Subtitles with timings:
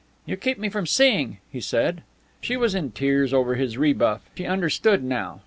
[0.25, 2.01] "You keep me from seeing," he said.
[2.41, 4.27] She was in tears over his rebuff.
[4.35, 5.39] She understood now.